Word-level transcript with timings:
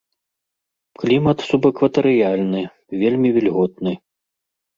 Клімат 1.01 1.37
субэкватарыяльны, 1.49 2.63
вельмі 3.03 3.29
вільготны. 3.37 3.93